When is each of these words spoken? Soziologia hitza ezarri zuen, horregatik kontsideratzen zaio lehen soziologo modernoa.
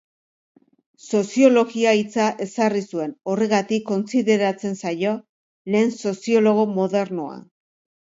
Soziologia 1.07 1.91
hitza 1.99 2.31
ezarri 2.47 2.83
zuen, 2.95 3.13
horregatik 3.35 3.87
kontsideratzen 3.93 4.77
zaio 4.83 5.15
lehen 5.77 5.97
soziologo 6.03 6.69
modernoa. 6.77 7.43